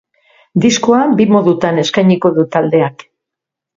[0.63, 3.07] Diskoa bi modutan eskainiko du taldeak.